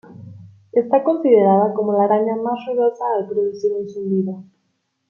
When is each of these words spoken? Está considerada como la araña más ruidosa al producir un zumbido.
Está 0.73 1.03
considerada 1.03 1.75
como 1.75 1.93
la 1.93 2.05
araña 2.05 2.35
más 2.35 2.57
ruidosa 2.65 3.03
al 3.19 3.27
producir 3.27 3.71
un 3.71 3.87
zumbido. 3.87 4.43